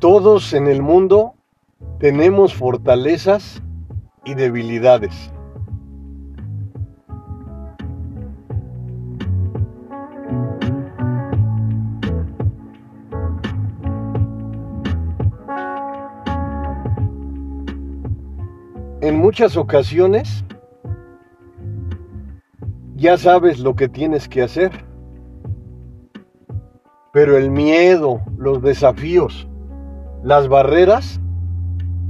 Todos 0.00 0.54
en 0.54 0.66
el 0.66 0.80
mundo 0.80 1.34
tenemos 1.98 2.54
fortalezas 2.54 3.62
y 4.24 4.32
debilidades. 4.32 5.30
En 19.02 19.18
muchas 19.18 19.58
ocasiones 19.58 20.46
ya 22.96 23.18
sabes 23.18 23.58
lo 23.58 23.76
que 23.76 23.90
tienes 23.90 24.30
que 24.30 24.40
hacer, 24.40 24.70
pero 27.12 27.36
el 27.36 27.50
miedo, 27.50 28.22
los 28.38 28.62
desafíos, 28.62 29.49
las 30.22 30.48
barreras 30.48 31.20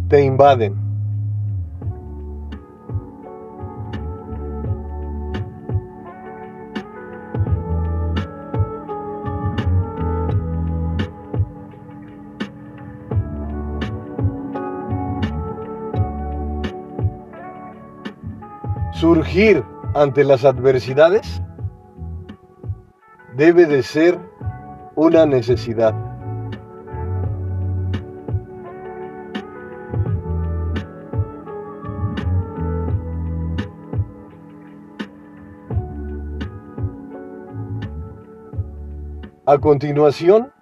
te 0.09 0.24
invaden. 0.24 0.74
Surgir 18.92 19.64
ante 19.94 20.25
las 20.25 20.44
adversidades 20.44 21.41
debe 23.36 23.64
de 23.64 23.83
ser 23.83 24.19
una 24.94 25.25
necesidad. 25.25 26.09
A 39.53 39.59
continuación, 39.59 40.53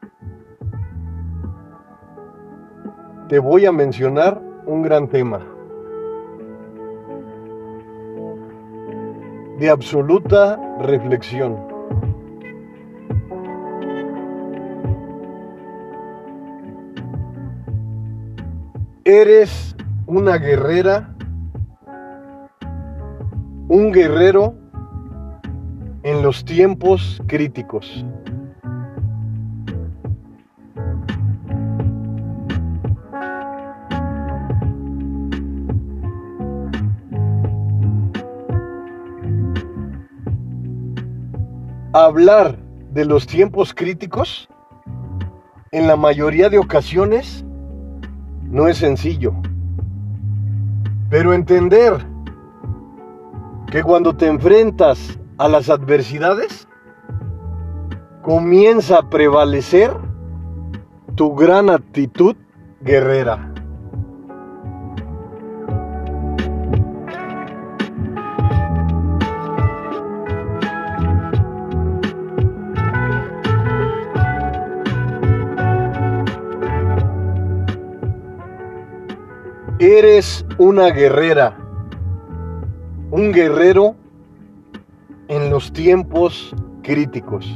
te 3.28 3.39
voy 3.39 3.67
a 3.67 3.70
mencionar 3.70 4.41
un 4.64 4.81
gran 4.81 5.08
tema 5.08 5.41
de 9.59 9.69
absoluta 9.69 10.59
reflexión. 10.81 11.59
Eres 19.05 19.77
una 20.06 20.39
guerrera, 20.39 21.14
un 23.69 23.92
guerrero 23.92 24.55
en 26.05 26.22
los 26.22 26.42
tiempos 26.42 27.22
críticos. 27.27 28.06
Hablar 42.04 42.59
de 42.92 43.04
los 43.04 43.26
tiempos 43.26 43.75
críticos, 43.75 44.48
en 45.70 45.86
la 45.86 45.97
mayoría 45.97 46.48
de 46.48 46.59
ocasiones, 46.59 47.44
no 48.42 48.69
es 48.69 48.78
sencillo. 48.78 49.34
Pero 51.10 51.34
entender 51.34 51.94
que 53.70 53.82
cuando 53.82 54.16
te 54.16 54.26
enfrentas 54.26 55.19
a 55.36 55.48
las 55.48 55.69
adversidades, 55.69 56.66
comienza 58.22 58.98
a 58.98 59.10
prevalecer 59.10 59.91
tu 61.15 61.34
gran 61.34 61.70
actitud 61.70 62.36
guerrera. 62.80 63.53
Eres 79.98 80.47
una 80.59 80.91
guerrera, 80.91 81.56
un 83.10 83.32
guerrero 83.32 83.97
en 85.26 85.50
los 85.50 85.72
tiempos 85.72 86.54
críticos. 86.84 87.53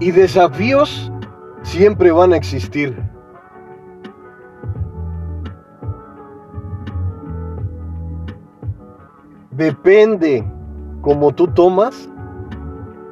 Y 0.00 0.10
desafíos 0.10 1.12
siempre 1.62 2.10
van 2.10 2.32
a 2.32 2.36
existir. 2.36 3.00
Depende 9.52 10.44
como 11.00 11.32
tú 11.32 11.46
tomas 11.46 12.10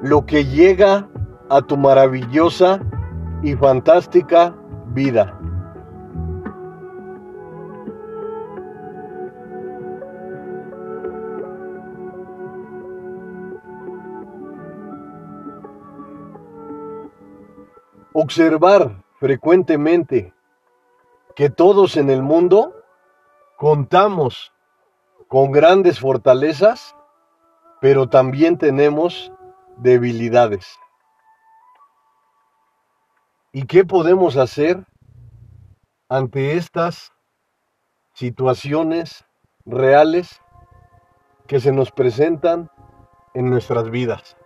lo 0.03 0.27
que 0.27 0.45
llega 0.45 1.09
a 1.49 1.63
tu 1.63 1.77
maravillosa 1.77 2.81
y 3.43 3.55
fantástica 3.55 4.55
vida. 4.89 5.39
Observar 18.13 19.03
frecuentemente 19.21 20.35
que 21.35 21.49
todos 21.49 21.97
en 21.97 22.11
el 22.11 22.23
mundo 22.23 22.75
contamos 23.57 24.53
con 25.29 25.53
grandes 25.53 26.01
fortalezas 26.01 26.95
pero 27.83 28.09
también 28.09 28.59
tenemos 28.59 29.32
debilidades. 29.83 30.67
¿Y 33.53 33.67
qué 33.67 33.85
podemos 33.85 34.37
hacer 34.37 34.87
ante 36.09 36.57
estas 36.57 37.13
situaciones 38.15 39.25
reales 39.67 40.41
que 41.47 41.61
se 41.61 41.73
nos 41.73 41.91
presentan 41.91 42.71
en 43.35 43.51
nuestras 43.51 43.91
vidas? 43.91 44.37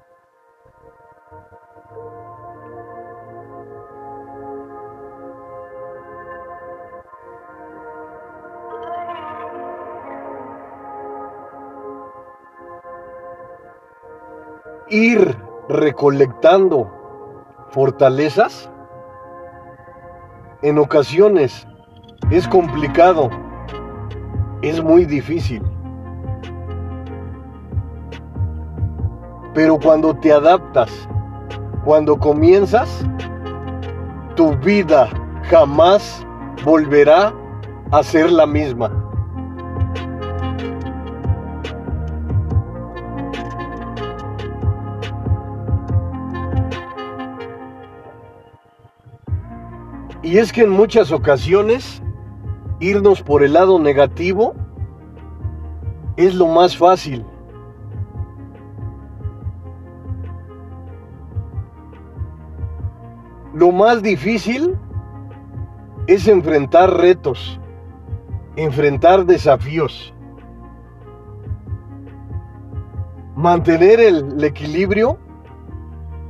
Ir 14.88 15.36
recolectando 15.68 16.90
fortalezas, 17.70 18.70
en 20.62 20.78
ocasiones 20.78 21.66
es 22.30 22.46
complicado, 22.48 23.30
es 24.62 24.82
muy 24.82 25.04
difícil. 25.04 25.62
Pero 29.54 29.78
cuando 29.78 30.14
te 30.14 30.32
adaptas, 30.32 30.90
cuando 31.84 32.18
comienzas, 32.18 33.04
tu 34.34 34.54
vida 34.56 35.08
jamás 35.44 36.26
volverá 36.64 37.32
a 37.90 38.02
ser 38.02 38.30
la 38.30 38.46
misma. 38.46 39.05
Y 50.36 50.38
es 50.38 50.52
que 50.52 50.64
en 50.64 50.68
muchas 50.68 51.12
ocasiones 51.12 52.02
irnos 52.78 53.22
por 53.22 53.42
el 53.42 53.54
lado 53.54 53.78
negativo 53.78 54.54
es 56.18 56.34
lo 56.34 56.46
más 56.46 56.76
fácil. 56.76 57.24
Lo 63.54 63.72
más 63.72 64.02
difícil 64.02 64.76
es 66.06 66.28
enfrentar 66.28 66.94
retos, 66.98 67.58
enfrentar 68.56 69.24
desafíos. 69.24 70.12
mantener 73.36 74.00
el 74.00 74.44
equilibrio 74.44 75.18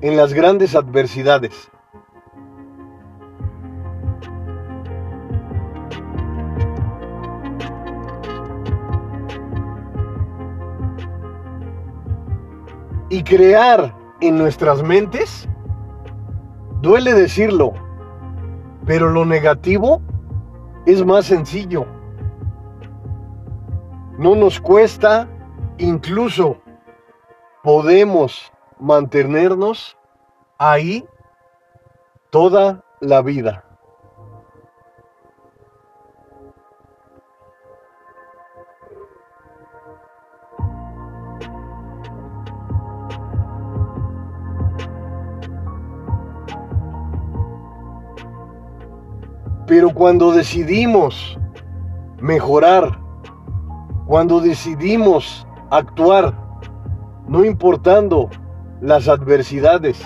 en 0.00 0.16
las 0.16 0.32
grandes 0.32 0.76
adversidades. 0.76 1.72
Crear 13.26 13.92
en 14.20 14.38
nuestras 14.38 14.82
mentes, 14.82 15.48
duele 16.80 17.12
decirlo, 17.12 17.72
pero 18.86 19.10
lo 19.10 19.24
negativo 19.24 20.00
es 20.86 21.04
más 21.04 21.26
sencillo. 21.26 21.86
No 24.16 24.36
nos 24.36 24.60
cuesta, 24.60 25.28
incluso 25.76 26.58
podemos 27.62 28.52
mantenernos 28.78 29.98
ahí 30.56 31.04
toda 32.30 32.84
la 33.00 33.22
vida. 33.22 33.65
Pero 49.66 49.92
cuando 49.92 50.32
decidimos 50.32 51.38
mejorar, 52.20 52.98
cuando 54.06 54.40
decidimos 54.40 55.46
actuar, 55.70 56.34
no 57.26 57.44
importando 57.44 58.30
las 58.80 59.08
adversidades, 59.08 60.00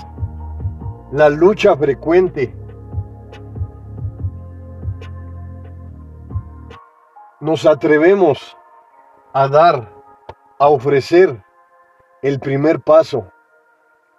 la 1.12 1.28
lucha 1.28 1.76
frecuente, 1.76 2.56
nos 7.40 7.66
atrevemos 7.66 8.56
a 9.32 9.48
dar, 9.48 9.92
a 10.58 10.68
ofrecer 10.68 11.42
el 12.22 12.38
primer 12.38 12.80
paso, 12.80 13.30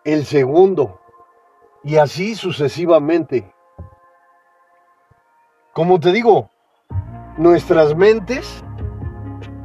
el 0.04 0.26
segundo, 0.26 1.00
y 1.84 1.98
así 1.98 2.36
sucesivamente. 2.36 3.54
Como 5.74 6.02
te 6.02 6.12
digo, 6.12 6.50
nuestras 7.38 7.96
mentes 7.96 8.62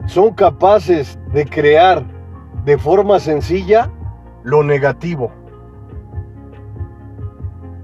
son 0.07 0.35
capaces 0.35 1.19
de 1.33 1.45
crear 1.45 2.05
de 2.65 2.79
forma 2.79 3.19
sencilla 3.19 3.91
lo 4.45 4.63
negativo. 4.63 5.33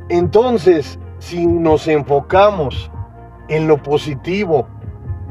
Entonces, 0.08 1.00
si 1.18 1.46
nos 1.46 1.88
enfocamos 1.88 2.92
en 3.48 3.66
lo 3.66 3.82
positivo, 3.82 4.68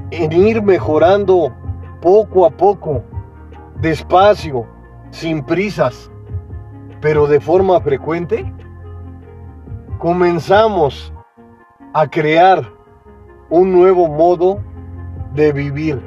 en 0.10 0.34
ir 0.34 0.62
mejorando 0.62 1.56
poco 2.02 2.46
a 2.46 2.50
poco, 2.50 3.04
despacio, 3.80 4.68
sin 5.12 5.46
prisas, 5.46 6.12
pero 7.00 7.26
de 7.26 7.40
forma 7.40 7.80
frecuente, 7.80 8.54
comenzamos 9.98 11.14
a 11.94 12.06
crear 12.06 12.81
un 13.52 13.74
nuevo 13.74 14.08
modo 14.08 14.64
de 15.36 15.52
vivir. 15.52 16.02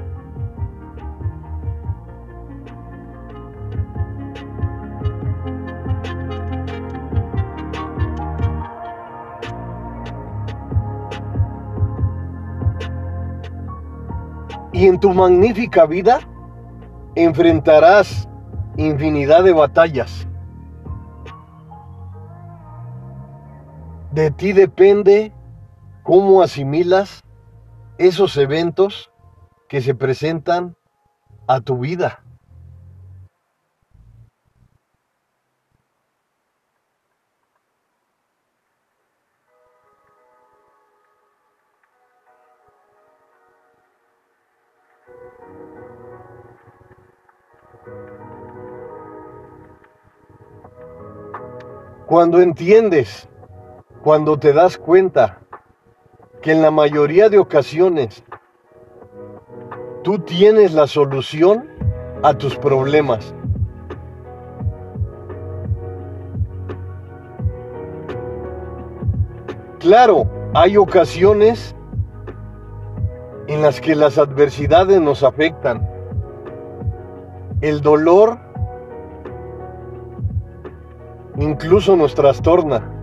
Y 14.73 14.89
en 14.89 14.99
tu 14.99 15.13
magnífica 15.13 15.85
vida 15.85 16.21
enfrentarás 17.15 18.27
infinidad 18.79 19.45
de 19.45 19.53
batallas. 19.53 20.27
De 24.13 24.31
ti 24.31 24.53
depende 24.53 25.33
cómo 26.03 26.41
asimilas 26.43 27.24
esos 27.99 28.37
eventos 28.37 29.11
que 29.69 29.81
se 29.81 29.95
presentan 29.95 30.77
a 31.47 31.61
tu 31.61 31.79
vida. 31.79 32.25
Cuando 52.07 52.41
entiendes, 52.41 53.29
cuando 54.03 54.39
te 54.39 54.53
das 54.53 54.79
cuenta 54.79 55.44
que 56.45 56.53
en 56.53 56.61
la 56.61 56.71
mayoría 56.71 57.31
de 57.31 57.39
ocasiones 57.39 58.23
tú 60.03 60.19
tienes 60.19 60.75
la 60.75 60.87
solución 60.87 61.71
a 62.23 62.35
tus 62.35 62.55
problemas. 62.55 63.35
Claro, 69.79 70.27
hay 70.53 70.77
ocasiones 70.77 71.75
en 73.47 73.63
las 73.63 73.81
que 73.81 73.95
las 73.95 74.19
adversidades 74.19 75.01
nos 75.01 75.23
afectan. 75.23 75.89
El 77.63 77.81
dolor 77.81 78.39
incluso 81.39 81.97
nos 81.97 82.15
trastorna. 82.15 82.94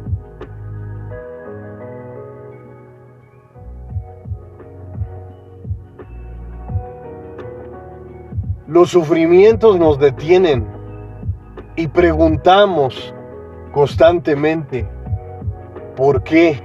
Los 8.81 8.89
sufrimientos 8.89 9.77
nos 9.77 9.99
detienen 9.99 10.65
y 11.75 11.87
preguntamos 11.87 13.13
constantemente, 13.71 14.89
¿por 15.95 16.23
qué? 16.23 16.63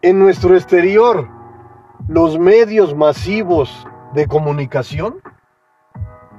En 0.00 0.18
nuestro 0.18 0.56
exterior, 0.56 1.28
los 2.08 2.38
medios 2.38 2.94
masivos 2.94 3.86
de 4.14 4.26
comunicación 4.26 5.16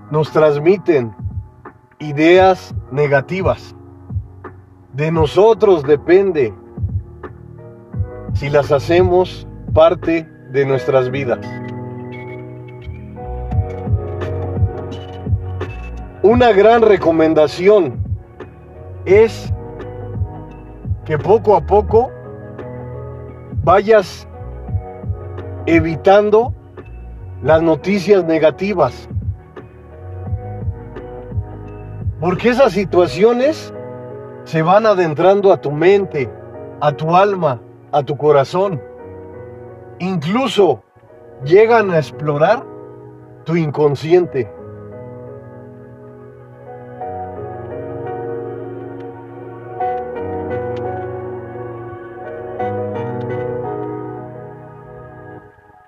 nos 0.10 0.32
transmiten 0.32 1.27
ideas 2.00 2.76
negativas. 2.92 3.76
De 4.94 5.12
nosotros 5.12 5.84
depende 5.84 6.54
si 8.34 8.50
las 8.50 8.72
hacemos 8.72 9.48
parte 9.74 10.28
de 10.52 10.66
nuestras 10.66 11.10
vidas. 11.10 11.40
Una 16.24 16.52
gran 16.52 16.82
recomendación 16.82 18.04
es 19.06 19.54
que 21.06 21.18
poco 21.18 21.56
a 21.56 21.62
poco 21.62 22.12
vayas 23.64 24.28
evitando 25.66 26.54
las 27.42 27.62
noticias 27.62 28.26
negativas 28.26 29.08
porque 32.20 32.50
esas 32.50 32.74
situaciones 32.74 33.74
se 34.46 34.62
van 34.62 34.86
adentrando 34.86 35.52
a 35.52 35.62
tu 35.62 35.72
mente, 35.72 36.30
a 36.80 36.92
tu 36.92 37.16
alma, 37.16 37.62
a 37.92 38.04
tu 38.04 38.18
corazón. 38.18 38.82
Incluso 40.00 40.84
llegan 41.44 41.92
a 41.92 41.98
explorar 41.98 42.64
tu 43.44 43.56
inconsciente. 43.56 44.52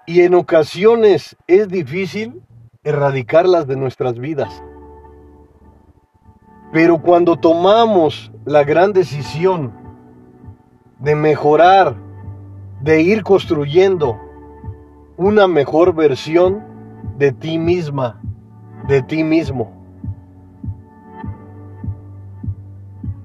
Y 0.06 0.22
en 0.22 0.34
ocasiones 0.34 1.38
es 1.46 1.68
difícil 1.70 2.42
erradicarlas 2.84 3.68
de 3.68 3.76
nuestras 3.76 4.18
vidas. 4.18 4.64
Pero 6.72 7.02
cuando 7.02 7.36
tomamos 7.36 8.32
la 8.46 8.64
gran 8.64 8.94
decisión 8.94 9.72
de 11.00 11.16
mejorar, 11.16 11.96
de 12.82 13.02
ir 13.02 13.24
construyendo 13.24 14.20
una 15.18 15.48
mejor 15.48 15.94
versión 15.94 16.64
de 17.18 17.32
ti 17.32 17.58
misma, 17.58 18.22
de 18.88 19.02
ti 19.02 19.24
mismo. 19.24 19.72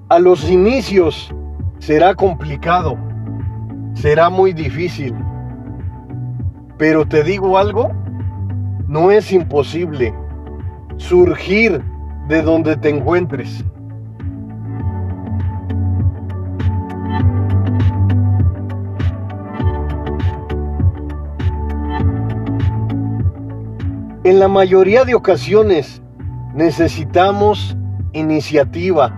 A 0.09 0.19
los 0.19 0.49
inicios 0.49 1.33
será 1.79 2.13
complicado, 2.15 2.97
será 3.93 4.29
muy 4.29 4.53
difícil, 4.53 5.15
pero 6.77 7.07
te 7.07 7.23
digo 7.23 7.57
algo, 7.57 7.91
no 8.87 9.11
es 9.11 9.31
imposible 9.31 10.13
surgir 10.97 11.81
de 12.27 12.41
donde 12.41 12.75
te 12.77 12.89
encuentres. 12.89 13.63
En 24.23 24.39
la 24.39 24.47
mayoría 24.47 25.05
de 25.05 25.13
ocasiones 25.13 26.01
necesitamos 26.55 27.77
iniciativa, 28.13 29.15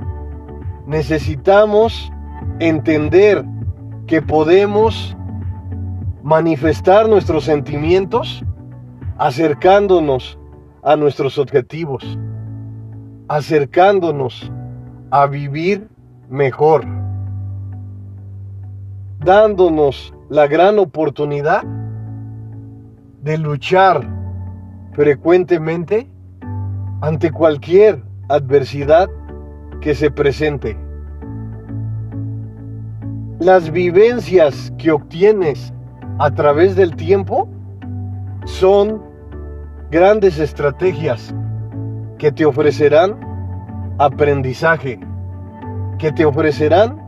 necesitamos 0.86 2.12
entender 2.60 3.46
que 4.06 4.22
podemos 4.22 5.16
manifestar 6.24 7.08
nuestros 7.08 7.46
sentimientos 7.46 8.44
acercándonos 9.18 10.38
a 10.84 10.98
nuestros 10.98 11.38
objetivos, 11.38 12.04
acercándonos 13.27 14.51
a 15.12 15.27
vivir 15.27 15.89
mejor, 16.29 16.86
dándonos 19.19 20.13
la 20.29 20.48
gran 20.48 20.79
oportunidad 20.79 21.63
de 23.24 23.38
luchar 23.38 24.07
frecuentemente 24.93 26.10
ante 27.01 27.31
cualquier 27.31 28.03
adversidad 28.29 29.10
que 29.81 29.93
se 29.93 30.10
presente. 30.12 30.77
Las 33.39 33.72
vivencias 33.72 34.74
que 34.77 34.91
obtienes 34.91 35.74
a 36.19 36.31
través 36.31 36.75
del 36.75 36.96
tiempo 36.96 37.48
son 38.46 39.01
grandes 39.91 40.39
estrategias 40.39 41.34
que 42.18 42.32
te 42.32 42.46
ofrecerán 42.46 43.16
aprendizaje, 44.00 45.00
que 46.00 46.12
te 46.12 46.26
ofrecerán 46.26 47.02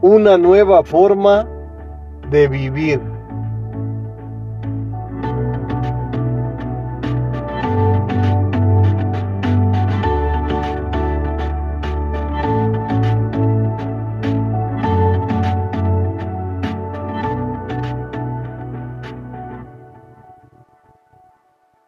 una 0.00 0.36
nueva 0.38 0.82
forma 0.84 1.46
de 2.30 2.48
vivir. 2.48 3.00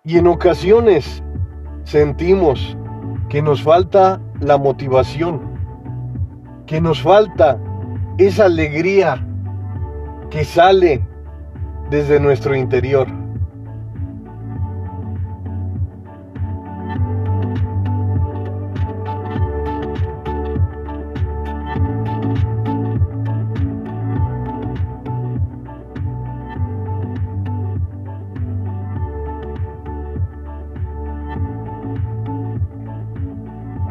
Y 0.03 0.19
en 0.19 0.27
ocasiones 0.27 1.23
sentimos 1.91 2.77
que 3.29 3.43
nos 3.43 3.65
falta 3.65 4.21
la 4.39 4.57
motivación, 4.57 5.41
que 6.65 6.81
nos 6.81 7.03
falta 7.03 7.59
esa 8.17 8.45
alegría 8.45 9.27
que 10.31 10.45
sale 10.45 11.03
desde 11.91 12.21
nuestro 12.21 12.55
interior. 12.55 13.09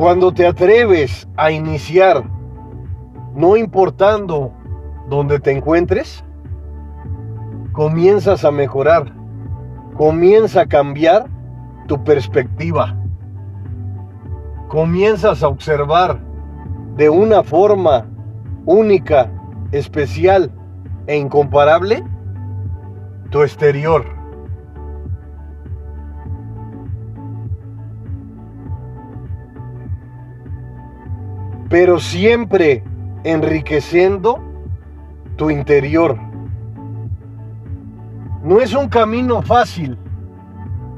Cuando 0.10 0.32
te 0.32 0.48
atreves 0.48 1.30
a 1.38 1.52
iniciar, 1.52 2.24
no 3.36 3.56
importando 3.56 4.52
dónde 5.08 5.40
te 5.40 5.52
encuentres, 5.52 6.26
comienzas 7.74 8.44
a 8.44 8.50
mejorar, 8.50 9.14
comienza 9.96 10.62
a 10.62 10.66
cambiar 10.66 11.28
tu 11.86 12.04
perspectiva, 12.04 12.98
comienzas 14.68 15.44
a 15.44 15.48
observar 15.48 16.20
de 16.96 17.08
una 17.12 17.44
forma 17.44 18.08
única, 18.66 19.30
especial 19.72 20.52
e 21.06 21.18
incomparable 21.18 22.04
tu 23.30 23.44
exterior. 23.44 24.19
Pero 31.70 32.00
siempre 32.00 32.84
enriqueciendo 33.24 34.40
tu 35.38 35.52
interior. 35.52 36.18
No 38.42 38.60
es 38.60 38.74
un 38.74 38.90
camino 38.90 39.42
fácil 39.44 39.98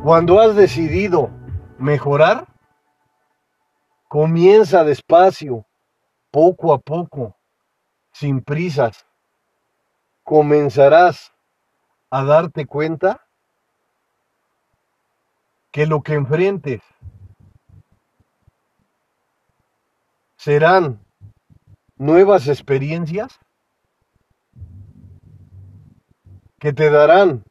cuando 0.04 0.40
has 0.40 0.56
decidido 0.56 1.30
mejorar. 1.78 2.48
Comienza 4.08 4.84
despacio, 4.84 5.66
poco 6.32 6.74
a 6.74 6.80
poco, 6.80 7.36
sin 8.12 8.42
prisas. 8.42 9.06
Comenzarás 10.24 11.34
a 12.10 12.24
darte 12.24 12.66
cuenta 12.66 13.26
que 15.72 15.86
lo 15.86 16.02
que 16.02 16.14
enfrentes 16.14 16.82
serán 20.44 21.00
nuevas 21.98 22.48
experiencias 22.48 23.40
que 26.58 26.74
te 26.74 26.90
darán 26.90 27.44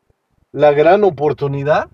la 0.50 0.72
gran 0.72 1.04
oportunidad 1.04 1.88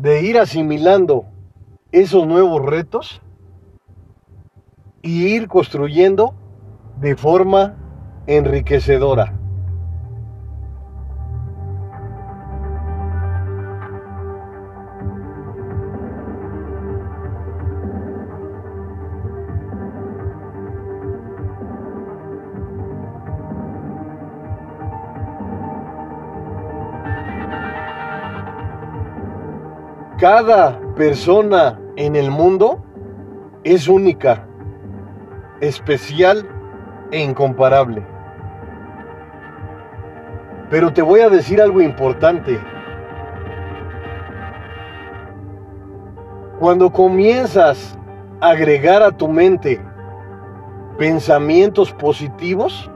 de 0.00 0.22
ir 0.22 0.36
asimilando 0.40 1.26
esos 1.92 2.26
nuevos 2.26 2.66
retos 2.66 3.22
y 5.00 5.28
ir 5.28 5.46
construyendo 5.46 6.34
de 6.96 7.14
forma 7.14 7.76
enriquecedora. 8.26 9.37
Cada 30.18 30.76
persona 30.96 31.78
en 31.94 32.16
el 32.16 32.28
mundo 32.28 32.82
es 33.62 33.86
única, 33.86 34.44
especial 35.60 36.44
e 37.12 37.20
incomparable. 37.20 38.04
Pero 40.70 40.92
te 40.92 41.02
voy 41.02 41.20
a 41.20 41.28
decir 41.28 41.62
algo 41.62 41.80
importante. 41.80 42.58
Cuando 46.58 46.90
comienzas 46.90 47.96
a 48.40 48.48
agregar 48.48 49.04
a 49.04 49.12
tu 49.12 49.28
mente 49.28 49.80
pensamientos 50.98 51.92
positivos, 51.92 52.90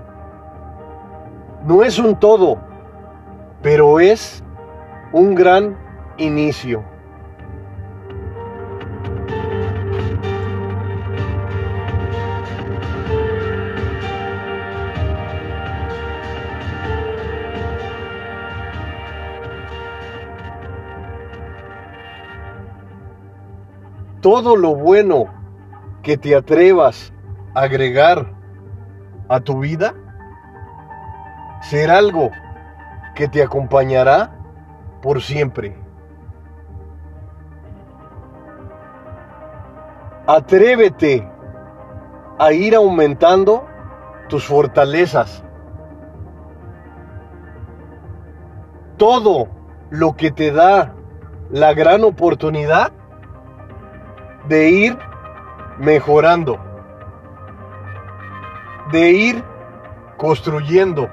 no 1.64 1.84
es 1.84 2.00
un 2.00 2.18
todo, 2.18 2.58
pero 3.62 4.00
es 4.00 4.42
un 5.12 5.36
gran 5.36 5.76
inicio. 6.16 6.91
Todo 24.22 24.56
lo 24.56 24.76
bueno 24.76 25.26
que 26.02 26.16
te 26.16 26.34
atrevas 26.36 27.12
a 27.54 27.62
agregar 27.62 28.32
a 29.28 29.40
tu 29.40 29.58
vida 29.58 29.94
ser 31.60 31.90
algo 31.90 32.30
que 33.16 33.26
te 33.26 33.42
acompañará 33.42 34.30
por 35.02 35.20
siempre. 35.20 35.76
Atrévete 40.26 41.28
a 42.38 42.52
ir 42.52 42.76
aumentando 42.76 43.66
tus 44.28 44.46
fortalezas. 44.46 45.42
Todo 48.96 49.48
lo 49.90 50.14
que 50.14 50.30
te 50.30 50.52
da 50.52 50.94
la 51.50 51.74
gran 51.74 52.04
oportunidad 52.04 52.92
de 54.48 54.70
ir 54.70 54.98
mejorando, 55.78 56.58
de 58.90 59.10
ir 59.10 59.44
construyendo 60.16 61.08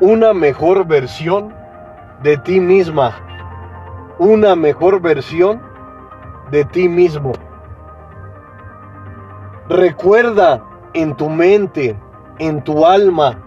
una 0.00 0.32
mejor 0.32 0.86
versión 0.86 1.54
de 2.22 2.36
ti 2.36 2.60
misma, 2.60 3.14
una 4.18 4.54
mejor 4.56 5.00
versión 5.00 5.60
de 6.50 6.64
ti 6.64 6.88
mismo. 6.88 7.32
Recuerda 9.68 10.64
en 10.94 11.14
tu 11.16 11.28
mente, 11.28 11.96
en 12.38 12.62
tu 12.62 12.86
alma, 12.86 13.38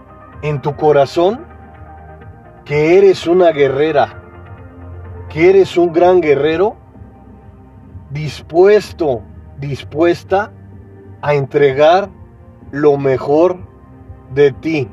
en 0.42 0.60
tu 0.60 0.76
corazón, 0.76 1.44
que 2.64 2.96
eres 2.98 3.26
una 3.26 3.50
guerrera, 3.50 4.22
que 5.28 5.50
eres 5.50 5.76
un 5.76 5.92
gran 5.92 6.20
guerrero 6.20 6.76
dispuesto, 8.12 9.22
dispuesta 9.58 10.52
a 11.22 11.34
entregar 11.34 12.10
lo 12.70 12.96
mejor 12.98 13.58
de 14.34 14.52
ti. 14.52 14.88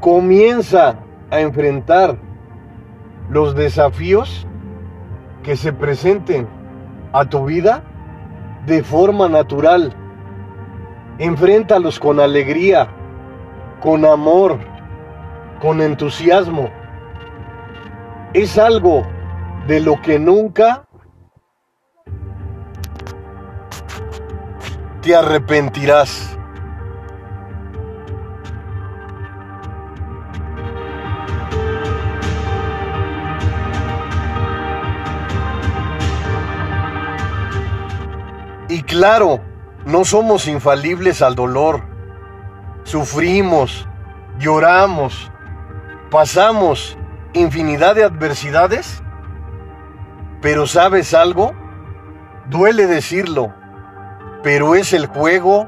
Comienza 0.00 0.96
a 1.30 1.40
enfrentar 1.40 2.18
los 3.30 3.54
desafíos 3.54 4.46
que 5.42 5.56
se 5.56 5.72
presenten 5.72 6.46
a 7.14 7.24
tu 7.24 7.44
vida 7.44 7.82
de 8.66 8.82
forma 8.82 9.28
natural. 9.28 9.94
Enfréntalos 11.18 12.00
con 12.00 12.18
alegría, 12.18 12.88
con 13.80 14.04
amor, 14.04 14.58
con 15.62 15.80
entusiasmo. 15.80 16.70
Es 18.32 18.58
algo 18.58 19.06
de 19.68 19.78
lo 19.78 20.02
que 20.02 20.18
nunca 20.18 20.86
te 25.00 25.14
arrepentirás. 25.14 26.33
Claro, 38.94 39.40
no 39.86 40.04
somos 40.04 40.46
infalibles 40.46 41.20
al 41.20 41.34
dolor. 41.34 41.82
Sufrimos, 42.84 43.88
lloramos, 44.38 45.32
pasamos 46.12 46.96
infinidad 47.32 47.96
de 47.96 48.04
adversidades. 48.04 49.02
Pero 50.40 50.68
¿sabes 50.68 51.12
algo? 51.12 51.54
Duele 52.46 52.86
decirlo, 52.86 53.52
pero 54.44 54.76
es 54.76 54.92
el 54.92 55.06
juego 55.06 55.66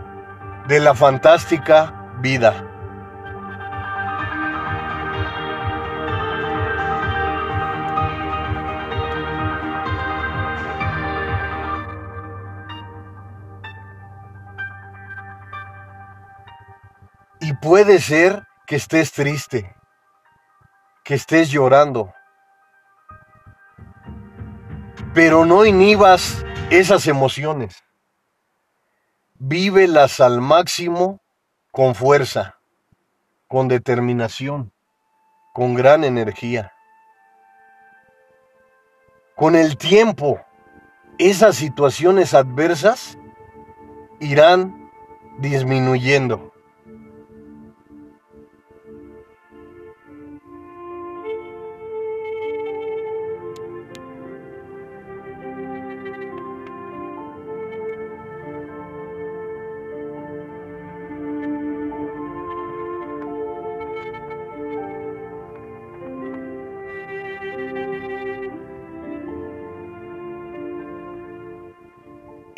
de 0.68 0.78
la 0.78 0.94
fantástica 0.94 2.12
vida. 2.20 2.65
Puede 17.66 18.00
ser 18.00 18.46
que 18.64 18.76
estés 18.76 19.10
triste, 19.10 19.74
que 21.02 21.14
estés 21.14 21.50
llorando, 21.50 22.14
pero 25.12 25.44
no 25.44 25.66
inhibas 25.66 26.44
esas 26.70 27.08
emociones. 27.08 27.82
Vívelas 29.34 30.20
al 30.20 30.40
máximo 30.40 31.18
con 31.72 31.96
fuerza, 31.96 32.60
con 33.48 33.66
determinación, 33.66 34.72
con 35.52 35.74
gran 35.74 36.04
energía. 36.04 36.72
Con 39.34 39.56
el 39.56 39.76
tiempo, 39.76 40.40
esas 41.18 41.56
situaciones 41.56 42.32
adversas 42.32 43.18
irán 44.20 44.88
disminuyendo. 45.40 46.52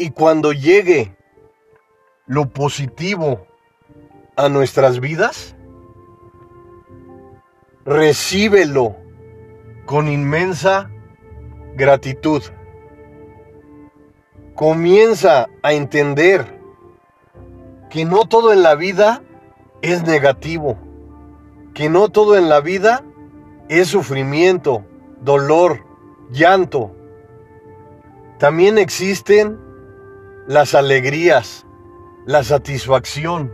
Y 0.08 0.10
cuando 0.10 0.54
llegue 0.54 1.14
lo 2.24 2.48
positivo 2.48 3.46
a 4.36 4.48
nuestras 4.48 5.00
vidas, 5.00 5.54
recíbelo 7.84 8.96
con 9.84 10.08
inmensa 10.08 10.90
gratitud. 11.74 12.42
Comienza 14.54 15.50
a 15.62 15.74
entender 15.74 16.58
que 17.90 18.06
no 18.06 18.24
todo 18.24 18.54
en 18.54 18.62
la 18.62 18.76
vida 18.76 19.22
es 19.82 20.04
negativo, 20.04 20.78
que 21.74 21.90
no 21.90 22.08
todo 22.08 22.38
en 22.38 22.48
la 22.48 22.62
vida 22.62 23.04
es 23.68 23.88
sufrimiento, 23.88 24.86
dolor, 25.20 25.84
llanto. 26.30 26.96
También 28.38 28.78
existen 28.78 29.67
las 30.48 30.74
alegrías, 30.74 31.66
la 32.24 32.42
satisfacción. 32.42 33.52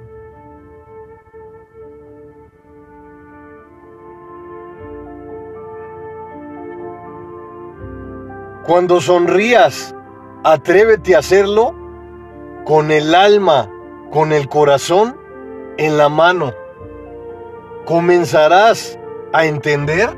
Cuando 8.65 9.01
sonrías, 9.01 9.93
atrévete 10.45 11.17
a 11.17 11.19
hacerlo 11.19 11.75
con 12.65 12.93
el 12.93 13.13
alma, 13.13 13.69
con 14.13 14.33
el 14.33 14.49
corazón 14.49 15.19
en 15.79 15.99
la 15.99 16.09
mano. 16.09 16.55
Comenzarás 17.87 18.97
a 19.33 19.47
entender 19.47 20.11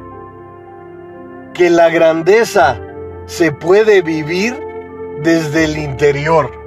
que 1.55 1.71
la 1.71 1.89
grandeza 1.89 2.79
se 3.25 3.51
puede 3.51 4.03
vivir 4.03 4.63
desde 5.23 5.65
el 5.65 5.79
interior. 5.79 6.66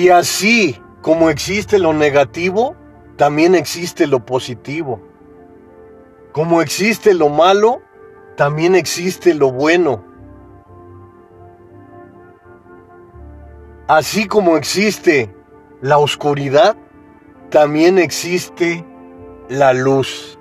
Y 0.00 0.08
así 0.08 0.80
como 1.02 1.28
existe 1.28 1.78
lo 1.78 1.92
negativo, 1.92 2.74
también 3.16 3.54
existe 3.54 4.06
lo 4.06 4.24
positivo. 4.24 4.98
Como 6.32 6.62
existe 6.62 7.12
lo 7.12 7.28
malo, 7.28 7.82
también 8.34 8.74
existe 8.76 9.34
lo 9.34 9.52
bueno. 9.52 10.02
Así 13.88 14.26
como 14.26 14.56
existe 14.56 15.34
la 15.82 15.98
oscuridad, 15.98 16.78
también 17.50 17.98
existe 17.98 18.86
la 19.50 19.74
luz. 19.74 20.38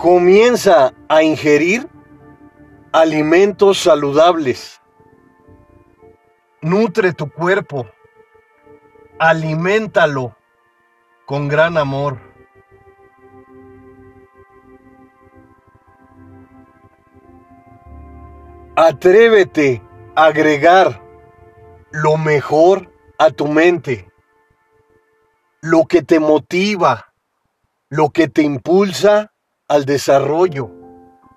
Comienza 0.00 0.94
a 1.10 1.22
ingerir 1.22 1.86
alimentos 2.90 3.82
saludables. 3.82 4.80
Nutre 6.62 7.12
tu 7.12 7.30
cuerpo. 7.30 7.86
Aliméntalo 9.18 10.34
con 11.26 11.48
gran 11.48 11.76
amor. 11.76 12.18
Atrévete 18.76 19.82
a 20.14 20.24
agregar 20.24 21.02
lo 21.90 22.16
mejor 22.16 22.90
a 23.18 23.28
tu 23.28 23.48
mente, 23.48 24.10
lo 25.60 25.84
que 25.84 26.00
te 26.00 26.20
motiva, 26.20 27.12
lo 27.90 28.08
que 28.08 28.28
te 28.28 28.40
impulsa 28.40 29.29
al 29.70 29.84
desarrollo, 29.84 30.68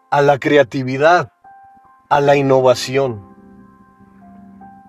a 0.09 0.23
la 0.23 0.39
creatividad, 0.39 1.31
a 2.09 2.19
la 2.19 2.35
innovación. 2.35 3.23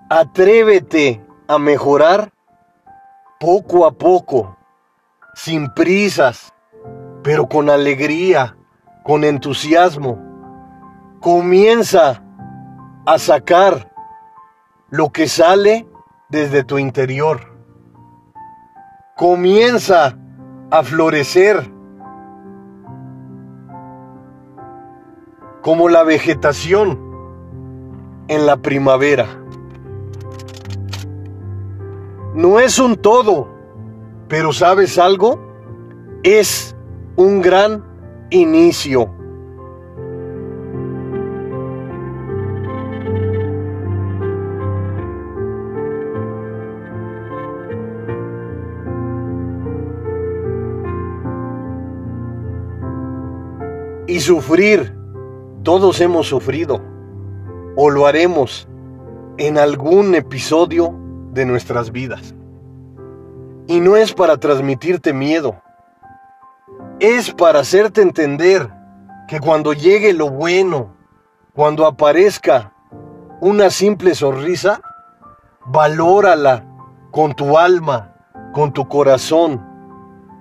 Atrévete 0.09 1.23
a 1.47 1.59
mejorar 1.59 2.33
poco 3.39 3.85
a 3.85 3.93
poco, 3.93 4.57
sin 5.35 5.69
prisas, 5.75 6.55
pero 7.23 7.47
con 7.47 7.69
alegría, 7.69 8.57
con 9.03 9.25
entusiasmo. 9.25 10.19
Comienza 11.21 12.23
a 13.05 13.19
sacar 13.19 13.93
lo 14.89 15.11
que 15.11 15.29
sale 15.29 15.87
desde 16.31 16.65
tu 16.65 16.79
interior. 16.79 17.55
Comienza 19.17 20.17
a 20.71 20.83
florecer 20.83 21.74
como 25.65 25.89
la 25.89 26.03
vegetación 26.05 27.01
en 28.29 28.45
la 28.45 28.59
primavera. 28.59 29.27
No 32.35 32.61
es 32.61 32.79
un 32.79 32.97
todo, 32.97 33.49
pero 34.29 34.53
¿sabes 34.53 34.99
algo? 34.99 35.41
Es 36.23 36.77
un 37.17 37.41
gran 37.41 37.83
inicio. 38.29 39.11
Y 54.07 54.21
sufrir, 54.21 54.94
todos 55.65 56.01
hemos 56.03 56.29
sufrido, 56.29 56.81
o 57.75 57.91
lo 57.91 58.07
haremos 58.07 58.69
en 59.39 59.59
algún 59.59 60.15
episodio 60.15 60.95
de 61.33 61.47
nuestras 61.47 61.91
vidas. 61.91 62.35
Y 63.67 63.81
no 63.81 63.97
es 63.97 64.13
para 64.13 64.37
transmitirte 64.37 65.15
miedo, 65.15 65.57
es 67.01 67.33
para 67.33 67.61
hacerte 67.61 68.03
entender 68.03 68.71
que 69.27 69.41
cuando 69.41 69.73
llegue 69.73 70.13
lo 70.13 70.29
bueno, 70.29 70.95
cuando 71.55 71.87
aparezca 71.87 72.75
una 73.41 73.71
simple 73.71 74.15
sonrisa, 74.15 74.83
valórala 75.67 76.67
con 77.11 77.35
tu 77.35 77.57
alma, 77.57 78.15
con 78.53 78.73
tu 78.73 78.87
corazón, 78.87 79.65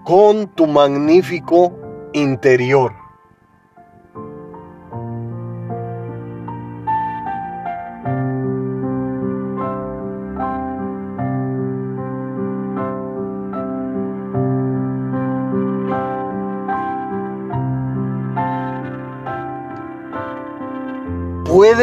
con 0.03 0.47
tu 0.47 0.67
magnífico 0.67 1.73
interior. 2.11 3.02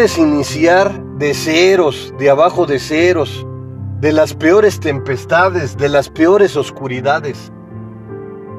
Puedes 0.00 0.16
iniciar 0.16 1.04
de 1.18 1.34
ceros, 1.34 2.14
de 2.18 2.30
abajo 2.30 2.64
de 2.64 2.78
ceros, 2.78 3.46
de 4.00 4.12
las 4.12 4.32
peores 4.32 4.80
tempestades, 4.80 5.76
de 5.76 5.90
las 5.90 6.08
peores 6.08 6.56
oscuridades. 6.56 7.52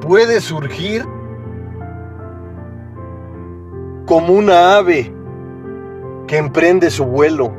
Puedes 0.02 0.44
surgir 0.44 1.04
como 4.06 4.34
una 4.34 4.76
ave 4.76 5.12
que 6.28 6.36
emprende 6.36 6.90
su 6.90 7.06
vuelo, 7.06 7.52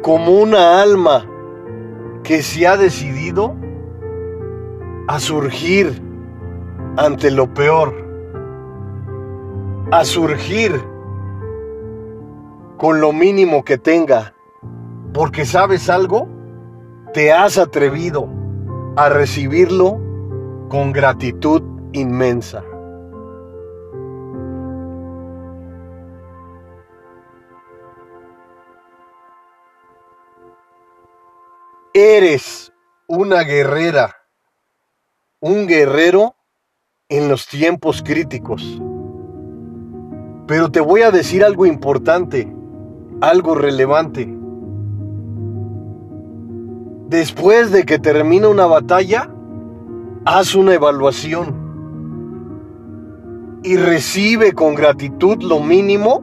como 0.00 0.40
una 0.40 0.80
alma 0.80 1.26
que 2.22 2.42
se 2.42 2.66
ha 2.66 2.78
decidido 2.78 3.54
a 5.06 5.20
surgir 5.20 6.02
ante 6.96 7.30
lo 7.30 7.52
peor 7.52 8.07
a 9.90 10.04
surgir 10.04 10.84
con 12.76 13.00
lo 13.00 13.12
mínimo 13.12 13.64
que 13.64 13.78
tenga, 13.78 14.34
porque 15.14 15.46
sabes 15.46 15.88
algo, 15.88 16.28
te 17.14 17.32
has 17.32 17.56
atrevido 17.56 18.28
a 18.96 19.08
recibirlo 19.08 19.98
con 20.68 20.92
gratitud 20.92 21.62
inmensa. 21.92 22.62
Eres 31.94 32.72
una 33.06 33.42
guerrera, 33.42 34.14
un 35.40 35.66
guerrero 35.66 36.36
en 37.08 37.28
los 37.28 37.46
tiempos 37.46 38.02
críticos. 38.02 38.82
Pero 40.48 40.70
te 40.70 40.80
voy 40.80 41.02
a 41.02 41.10
decir 41.10 41.44
algo 41.44 41.66
importante, 41.66 42.50
algo 43.20 43.54
relevante. 43.54 44.34
Después 47.08 47.70
de 47.70 47.84
que 47.84 47.98
termina 47.98 48.48
una 48.48 48.64
batalla, 48.64 49.30
haz 50.24 50.54
una 50.54 50.72
evaluación 50.72 51.54
y 53.62 53.76
recibe 53.76 54.54
con 54.54 54.74
gratitud 54.74 55.42
lo 55.42 55.60
mínimo 55.60 56.22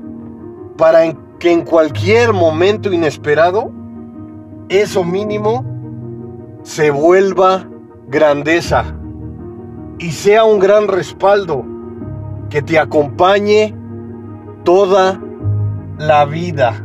para 0.75 1.13
que 1.37 1.51
en 1.51 1.61
cualquier 1.61 2.33
momento 2.33 2.91
inesperado, 2.91 3.71
eso 4.69 5.03
mínimo 5.03 5.63
se 6.63 6.89
vuelva 6.89 7.69
grandeza 8.07 8.85
y 9.99 10.09
sea 10.09 10.45
un 10.45 10.57
gran 10.57 10.87
respaldo 10.87 11.63
que 12.49 12.63
te 12.63 12.79
acompañe 12.79 13.84
toda 14.65 15.21
la 15.99 16.25
vida. 16.25 16.81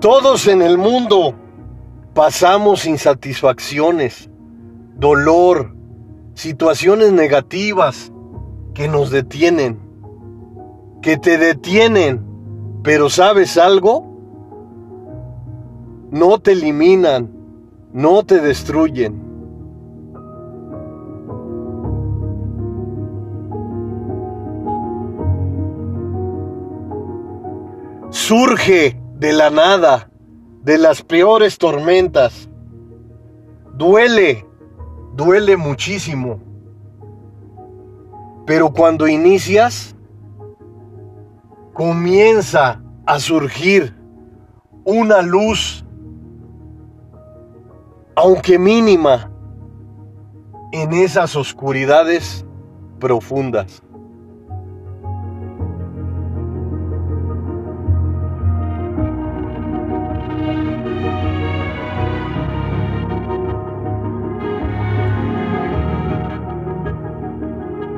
Todos 0.00 0.46
en 0.46 0.62
el 0.62 0.78
mundo 0.78 1.34
pasamos 2.14 2.84
insatisfacciones, 2.86 4.30
dolor, 4.94 5.74
situaciones 6.34 7.12
negativas 7.12 8.12
que 8.74 8.88
nos 8.88 9.10
detienen, 9.10 9.80
que 11.02 11.16
te 11.16 11.38
detienen 11.38 12.25
pero 12.86 13.10
¿sabes 13.10 13.58
algo? 13.58 14.06
No 16.12 16.38
te 16.38 16.52
eliminan, 16.52 17.28
no 17.92 18.24
te 18.24 18.40
destruyen. 18.40 19.20
Surge 28.10 28.96
de 29.16 29.32
la 29.32 29.50
nada, 29.50 30.08
de 30.62 30.78
las 30.78 31.02
peores 31.02 31.58
tormentas. 31.58 32.48
Duele, 33.74 34.46
duele 35.16 35.56
muchísimo. 35.56 36.38
Pero 38.46 38.72
cuando 38.72 39.08
inicias, 39.08 39.95
comienza 41.76 42.80
a 43.04 43.18
surgir 43.20 43.94
una 44.84 45.20
luz, 45.20 45.84
aunque 48.14 48.58
mínima, 48.58 49.30
en 50.72 50.94
esas 50.94 51.36
oscuridades 51.36 52.46
profundas. 52.98 53.82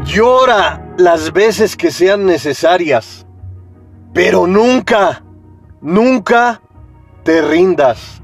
Llora 0.05 0.85
las 0.97 1.33
veces 1.33 1.77
que 1.77 1.93
sean 1.93 2.27
necesarias, 2.27 3.28
pero 4.13 4.47
nunca, 4.47 5.23
nunca 5.81 6.61
te 7.25 7.43
rindas. 7.43 8.23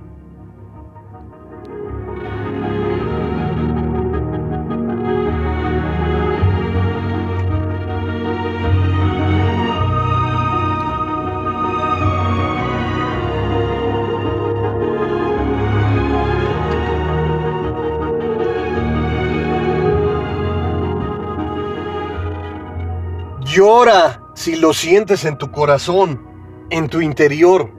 Llora 23.45 24.24
si 24.45 24.57
lo 24.57 24.75
sientes 24.75 25.25
en 25.25 25.39
tu 25.39 25.51
corazón, 25.51 26.21
en 26.69 26.91
tu 26.91 27.01
interior. 27.01 27.73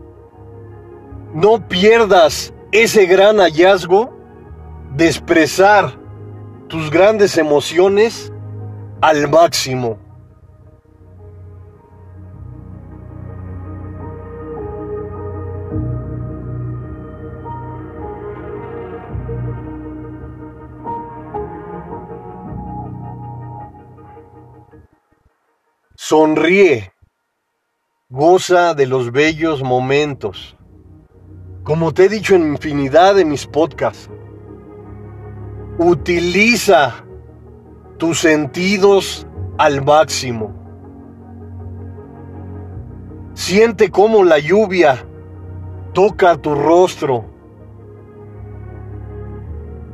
No 1.32 1.68
pierdas 1.68 2.56
ese 2.72 3.06
gran 3.06 3.38
hallazgo 3.38 4.12
de 4.96 5.06
expresar 5.06 6.00
tus 6.68 6.90
grandes 6.90 7.38
emociones 7.38 8.34
al 9.00 9.30
máximo. 9.30 10.00
Sonríe, 26.08 26.94
goza 28.10 28.76
de 28.76 28.86
los 28.86 29.12
bellos 29.12 29.64
momentos. 29.64 30.56
Como 31.64 31.96
te 31.96 32.06
he 32.06 32.10
dicho 32.10 32.36
en 32.36 32.44
infinidad 32.44 33.16
de 33.16 33.26
mis 33.26 33.48
podcasts, 33.48 34.08
utiliza 35.80 36.94
tus 37.98 38.20
sentidos 38.20 39.26
al 39.58 39.84
máximo. 39.84 40.54
Siente 43.34 43.90
cómo 43.90 44.24
la 44.24 44.38
lluvia 44.38 45.08
toca 45.94 46.38
tu 46.38 46.54
rostro. 46.54 47.26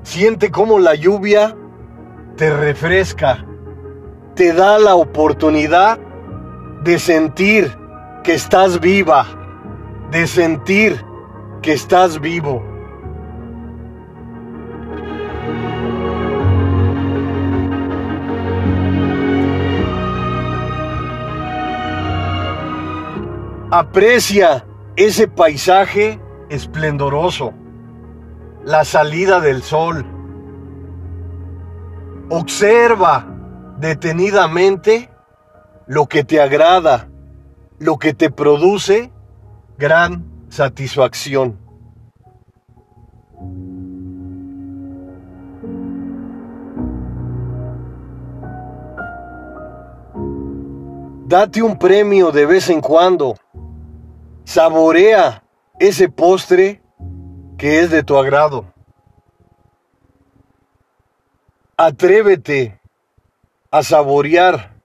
Siente 0.04 0.52
cómo 0.52 0.78
la 0.78 0.94
lluvia 0.96 1.56
te 2.36 2.54
refresca 2.54 3.46
te 4.42 4.54
da 4.54 4.80
la 4.80 4.96
oportunidad 4.96 6.00
de 6.84 6.98
sentir 6.98 7.78
que 8.24 8.34
estás 8.34 8.80
viva, 8.80 9.28
de 10.10 10.26
sentir 10.26 11.06
que 11.62 11.74
estás 11.74 12.20
vivo. 12.20 12.64
Aprecia 23.70 24.66
ese 24.96 25.28
paisaje 25.28 26.20
esplendoroso, 26.50 27.54
la 28.66 28.86
salida 28.86 29.40
del 29.40 29.62
sol. 29.62 30.04
Observa 32.30 33.31
detenidamente 33.82 35.10
lo 35.88 36.06
que 36.06 36.24
te 36.24 36.40
agrada, 36.40 37.10
lo 37.80 37.98
que 37.98 38.14
te 38.14 38.30
produce 38.30 39.12
gran 39.78 40.24
satisfacción. 40.50 41.58
Date 51.26 51.64
un 51.64 51.80
premio 51.80 52.32
de 52.32 52.46
vez 52.46 52.70
en 52.70 52.82
cuando. 52.82 53.36
Saborea 54.44 55.44
ese 55.80 56.08
postre 56.08 56.82
que 57.58 57.80
es 57.80 57.90
de 57.90 58.04
tu 58.04 58.18
agrado. 58.18 58.66
Atrévete 61.78 62.81
a 63.72 63.84
saborear 63.84 64.76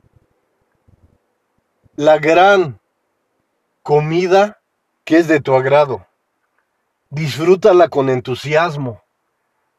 la 1.96 2.18
gran 2.18 2.81
comida 3.83 4.61
que 5.05 5.18
es 5.18 5.27
de 5.27 5.40
tu 5.40 5.55
agrado. 5.55 6.07
Disfrútala 7.11 7.88
con 7.88 8.09
entusiasmo, 8.09 9.03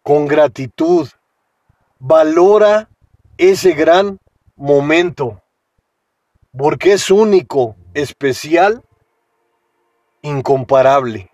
con 0.03 0.27
gratitud. 0.27 1.07
Valora 1.99 2.89
ese 3.37 3.71
gran 3.71 4.19
momento, 4.55 5.41
porque 6.55 6.93
es 6.93 7.09
único, 7.09 7.75
especial, 7.93 8.83
incomparable. 10.21 11.31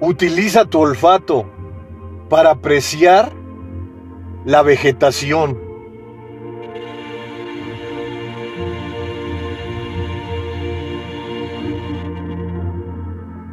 Utiliza 0.00 0.64
tu 0.64 0.78
olfato 0.78 1.44
para 2.28 2.50
apreciar 2.50 3.32
la 4.44 4.62
vegetación. 4.62 5.58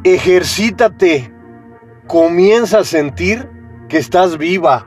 Ejercítate. 0.04 1.32
Comienza 2.06 2.78
a 2.78 2.84
sentir 2.84 3.50
que 3.88 3.98
estás 3.98 4.38
viva, 4.38 4.86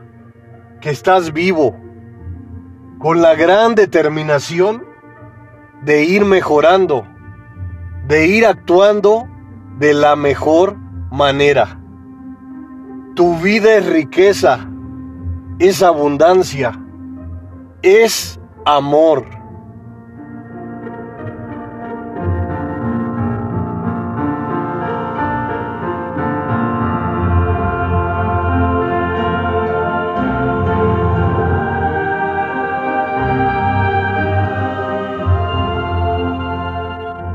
que 0.80 0.90
estás 0.90 1.34
vivo, 1.34 1.78
con 3.00 3.22
la 3.22 3.36
gran 3.36 3.76
determinación 3.76 4.86
de 5.82 6.06
ir 6.06 6.24
mejorando, 6.24 7.06
de 8.08 8.28
ir 8.28 8.46
actuando 8.46 9.28
de 9.78 9.94
la 9.94 10.16
mejor 10.16 10.78
manera. 11.12 11.80
Tu 13.16 13.36
vida 13.38 13.76
es 13.76 13.86
riqueza, 13.86 14.60
es 15.60 15.84
abundancia, 15.84 16.72
es 17.82 18.40
amor. 18.66 19.26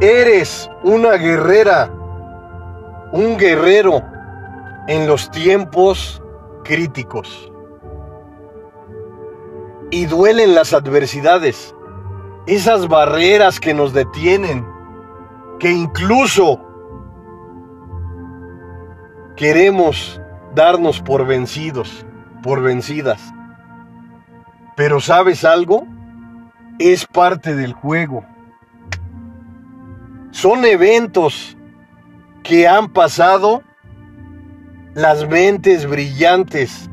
Eres 0.01 0.71
una 0.83 1.13
guerrera 1.13 1.91
un 3.15 3.39
guerrero 3.39 4.03
en 4.89 5.07
los 5.07 5.31
tiempos 5.31 6.21
críticos. 6.65 7.53
Y 9.93 10.07
duelen 10.07 10.57
las 10.57 10.73
adversidades, 10.73 11.77
esas 12.49 12.89
barreras 12.89 13.61
que 13.61 13.73
nos 13.73 13.93
detienen, 13.93 14.67
que 15.61 15.71
incluso 15.71 16.61
queremos 19.37 20.21
darnos 20.53 21.01
por 21.01 21.25
vencidos, 21.25 22.05
por 22.43 22.63
vencidas. 22.63 23.33
Pero 24.75 24.99
¿sabes 24.99 25.45
algo? 25.45 25.87
Es 26.81 27.07
parte 27.07 27.55
del 27.55 27.75
juego. 27.75 28.25
Son 30.33 30.65
eventos 30.65 31.57
que 32.45 32.69
han 32.69 32.93
pasado 32.93 33.63
las 34.95 35.27
mentes 35.27 35.87
brillantes 35.87 36.91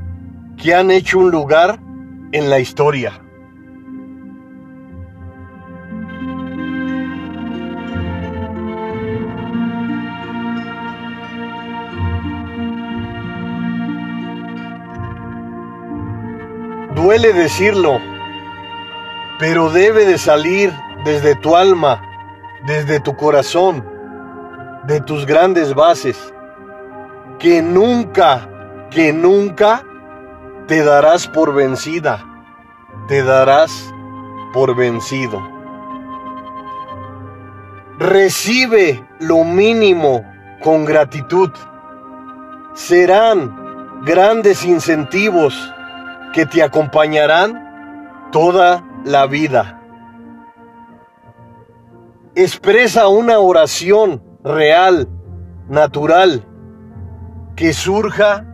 que 0.58 0.74
han 0.74 0.90
hecho 0.90 1.20
un 1.20 1.30
lugar 1.30 1.78
en 2.32 2.50
la 2.50 2.60
historia. 2.60 3.22
Duele 16.96 17.34
decirlo, 17.34 18.00
pero 19.38 19.70
debe 19.70 20.06
de 20.06 20.18
salir 20.18 20.72
desde 21.04 21.36
tu 21.36 21.58
alma, 21.58 22.02
desde 22.66 23.02
tu 23.02 23.18
corazón, 23.18 23.91
de 24.84 25.02
tus 25.02 25.26
grandes 25.26 25.74
bases, 25.74 26.34
que 27.40 27.62
nunca, 27.62 28.48
que 28.90 29.14
nunca 29.14 29.84
te 30.68 30.84
darás 30.84 31.28
por 31.28 31.54
vencida, 31.54 32.26
te 33.08 33.24
darás 33.24 33.94
por 34.54 34.76
vencido. 34.76 35.42
Recibe 38.00 39.06
lo 39.20 39.44
mínimo 39.44 40.26
con 40.64 40.86
gratitud. 40.86 41.52
Serán 42.74 44.02
grandes 44.04 44.66
incentivos 44.66 45.54
que 46.34 46.46
te 46.46 46.64
acompañarán 46.64 48.30
toda 48.32 48.84
la 49.04 49.28
vida. 49.28 49.82
Expresa 52.34 53.08
una 53.08 53.40
oración 53.40 54.31
real, 54.44 55.08
natural, 55.68 56.46
que 57.56 57.74
surja 57.74 58.46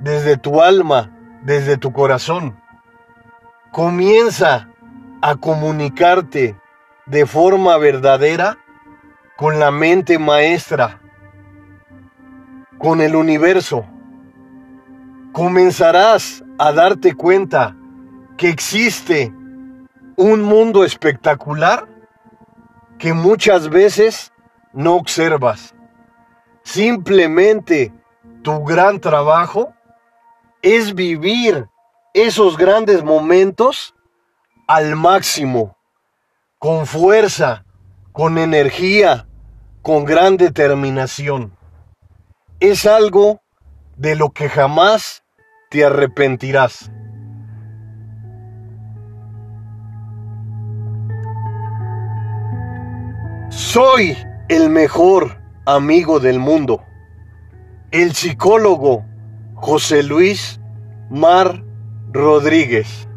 desde 0.00 0.36
tu 0.36 0.60
alma, 0.60 1.16
desde 1.44 1.76
tu 1.76 1.92
corazón. 1.92 2.56
Comienza 3.72 4.68
a 5.22 5.36
comunicarte 5.36 6.56
de 7.06 7.26
forma 7.26 7.76
verdadera 7.78 8.58
con 9.36 9.58
la 9.58 9.70
mente 9.70 10.18
maestra, 10.18 11.00
con 12.78 13.00
el 13.00 13.16
universo 13.16 13.84
comenzarás 15.34 16.44
a 16.58 16.70
darte 16.70 17.16
cuenta 17.16 17.76
que 18.36 18.48
existe 18.48 19.34
un 20.16 20.42
mundo 20.42 20.84
espectacular 20.84 21.88
que 22.98 23.12
muchas 23.12 23.68
veces 23.68 24.32
no 24.74 24.94
observas. 24.94 25.74
Simplemente 26.62 27.92
tu 28.42 28.64
gran 28.64 29.00
trabajo 29.00 29.72
es 30.62 30.94
vivir 30.94 31.68
esos 32.12 32.56
grandes 32.56 33.02
momentos 33.02 33.94
al 34.66 34.96
máximo, 34.96 35.76
con 36.58 36.86
fuerza, 36.86 37.64
con 38.12 38.38
energía, 38.38 39.26
con 39.82 40.04
gran 40.04 40.36
determinación. 40.36 41.56
Es 42.60 42.86
algo 42.86 43.42
de 43.96 44.16
lo 44.16 44.30
que 44.30 44.48
jamás 44.48 45.24
te 45.70 45.84
arrepentirás. 45.84 46.90
Soy 53.50 54.16
el 54.48 54.68
mejor 54.68 55.38
amigo 55.64 56.20
del 56.20 56.38
mundo. 56.38 56.82
El 57.90 58.12
psicólogo 58.12 59.04
José 59.54 60.02
Luis 60.02 60.60
Mar 61.10 61.64
Rodríguez. 62.12 63.08